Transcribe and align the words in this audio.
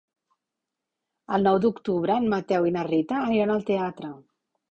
El 1.37 1.45
nou 1.49 1.59
d'octubre 1.65 2.15
en 2.21 2.25
Mateu 2.33 2.67
i 2.69 2.73
na 2.77 2.85
Rita 2.89 3.19
aniran 3.29 3.55
al 3.57 3.63
teatre. 3.71 4.13